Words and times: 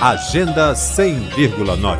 Agenda 0.00 0.72
100,9. 0.72 1.98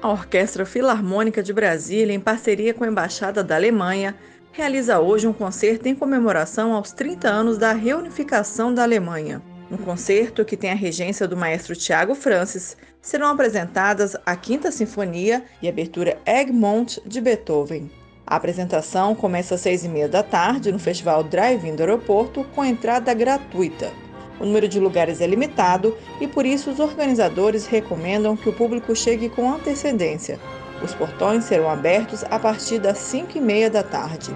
A 0.00 0.08
Orquestra 0.08 0.64
Filarmônica 0.64 1.42
de 1.42 1.52
Brasília, 1.52 2.14
em 2.14 2.20
parceria 2.20 2.72
com 2.72 2.84
a 2.84 2.88
Embaixada 2.88 3.42
da 3.42 3.56
Alemanha, 3.56 4.14
realiza 4.52 5.00
hoje 5.00 5.26
um 5.26 5.32
concerto 5.32 5.88
em 5.88 5.94
comemoração 5.94 6.72
aos 6.72 6.92
30 6.92 7.28
anos 7.28 7.58
da 7.58 7.72
reunificação 7.72 8.72
da 8.72 8.84
Alemanha. 8.84 9.42
No 9.68 9.76
concerto, 9.76 10.44
que 10.44 10.56
tem 10.56 10.70
a 10.70 10.76
regência 10.76 11.26
do 11.26 11.36
maestro 11.36 11.74
Tiago 11.74 12.14
Francis, 12.14 12.76
serão 13.00 13.26
apresentadas 13.26 14.16
a 14.24 14.36
Quinta 14.36 14.70
Sinfonia 14.70 15.44
e 15.60 15.66
a 15.66 15.70
abertura 15.70 16.16
Egmont 16.24 17.00
de 17.04 17.20
Beethoven. 17.20 18.01
A 18.32 18.36
apresentação 18.36 19.14
começa 19.14 19.56
às 19.56 19.60
seis 19.60 19.84
e 19.84 19.88
meia 19.90 20.08
da 20.08 20.22
tarde 20.22 20.72
no 20.72 20.78
Festival 20.78 21.22
Drive-In 21.22 21.76
do 21.76 21.80
aeroporto 21.80 22.42
com 22.54 22.64
entrada 22.64 23.12
gratuita. 23.12 23.92
O 24.40 24.46
número 24.46 24.66
de 24.66 24.80
lugares 24.80 25.20
é 25.20 25.26
limitado 25.26 25.94
e 26.18 26.26
por 26.26 26.46
isso 26.46 26.70
os 26.70 26.80
organizadores 26.80 27.66
recomendam 27.66 28.34
que 28.34 28.48
o 28.48 28.52
público 28.54 28.96
chegue 28.96 29.28
com 29.28 29.52
antecedência. 29.52 30.40
Os 30.82 30.94
portões 30.94 31.44
serão 31.44 31.68
abertos 31.68 32.24
a 32.24 32.38
partir 32.38 32.78
das 32.78 32.96
cinco 32.96 33.36
e 33.36 33.40
meia 33.42 33.68
da 33.68 33.82
tarde. 33.82 34.34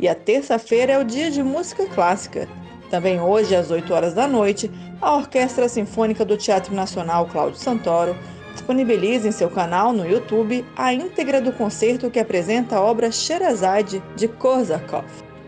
E 0.00 0.08
a 0.08 0.16
terça-feira 0.16 0.94
é 0.94 0.98
o 0.98 1.04
dia 1.04 1.30
de 1.30 1.44
música 1.44 1.86
clássica. 1.86 2.48
Também 2.90 3.20
hoje, 3.20 3.54
às 3.54 3.70
8 3.70 3.94
horas 3.94 4.14
da 4.14 4.26
noite, 4.26 4.68
a 5.00 5.14
Orquestra 5.14 5.68
Sinfônica 5.68 6.24
do 6.24 6.36
Teatro 6.36 6.74
Nacional 6.74 7.26
Cláudio 7.26 7.58
Santoro 7.58 8.16
disponibiliza 8.56 9.28
em 9.28 9.32
seu 9.32 9.48
canal 9.48 9.92
no 9.92 10.06
YouTube 10.06 10.64
a 10.74 10.92
íntegra 10.92 11.40
do 11.40 11.52
concerto 11.52 12.10
que 12.10 12.18
apresenta 12.18 12.76
a 12.76 12.80
obra 12.80 13.12
Sherazade 13.12 14.02
de 14.16 14.26
Korsakov. 14.26 15.04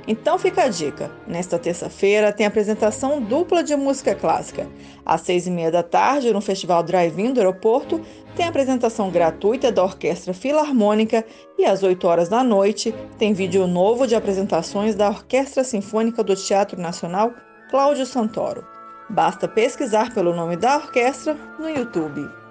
Então 0.07 0.39
fica 0.39 0.65
a 0.65 0.69
dica: 0.69 1.11
nesta 1.27 1.59
terça-feira 1.59 2.33
tem 2.33 2.47
apresentação 2.47 3.21
dupla 3.21 3.63
de 3.63 3.75
música 3.77 4.15
clássica. 4.15 4.67
Às 5.05 5.23
seis 5.23 5.47
e 5.47 5.51
meia 5.51 5.71
da 5.71 5.83
tarde, 5.83 6.33
no 6.33 6.41
Festival 6.41 6.83
Drive-In 6.83 7.33
do 7.33 7.41
aeroporto, 7.41 8.01
tem 8.35 8.47
apresentação 8.47 9.11
gratuita 9.11 9.73
da 9.73 9.83
Orquestra 9.83 10.33
Filarmônica 10.33 11.25
e 11.59 11.65
às 11.65 11.83
8 11.83 12.07
horas 12.07 12.29
da 12.29 12.43
noite 12.45 12.95
tem 13.19 13.33
vídeo 13.33 13.67
novo 13.67 14.07
de 14.07 14.15
apresentações 14.15 14.95
da 14.95 15.09
Orquestra 15.09 15.65
Sinfônica 15.65 16.23
do 16.23 16.37
Teatro 16.37 16.81
Nacional 16.81 17.33
Cláudio 17.71 18.07
Santoro. 18.07 18.65
Basta 19.11 19.49
pesquisar 19.49 20.15
pelo 20.15 20.35
nome 20.35 20.57
da 20.57 20.77
orquestra 20.77 21.37
no 21.59 21.69
YouTube. 21.69 22.48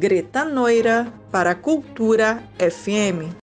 Greta 0.00 0.46
Noira 0.46 1.12
para 1.30 1.50
a 1.50 1.54
Cultura 1.54 2.42
FM. 2.58 3.36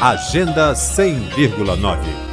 Agenda 0.00 0.72
100,9 0.72 2.25